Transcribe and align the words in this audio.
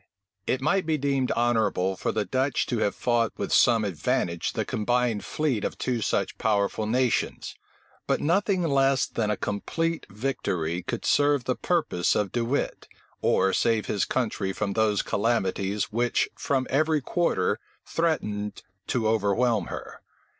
It 0.47 0.61
might 0.61 0.87
be 0.87 0.97
deemed 0.97 1.29
honorable 1.33 1.95
for 1.95 2.11
the 2.11 2.25
Dutch 2.25 2.65
to 2.65 2.79
have 2.79 2.95
fought 2.95 3.33
with 3.37 3.53
some 3.53 3.85
advantage 3.85 4.53
the 4.53 4.65
combined 4.65 5.23
fleets 5.23 5.63
of 5.63 5.77
two 5.77 6.01
such 6.01 6.39
powerful 6.39 6.87
nations; 6.87 7.53
but 8.07 8.19
nothing 8.19 8.63
less 8.63 9.05
than 9.05 9.29
a 9.29 9.37
complete 9.37 10.07
victory 10.09 10.81
could 10.81 11.05
serve 11.05 11.43
the 11.43 11.53
purpose 11.55 12.15
of 12.15 12.31
De 12.31 12.43
Wit, 12.43 12.87
or 13.21 13.53
save 13.53 13.85
his 13.85 14.05
country 14.05 14.51
from 14.53 14.73
those 14.73 15.03
calamities 15.03 15.91
which 15.91 16.27
from 16.35 16.65
every 16.71 17.01
quarter 17.01 17.59
threatened 17.85 18.63
to 18.87 19.07
overwhelm 19.07 19.65
her. 19.67 20.01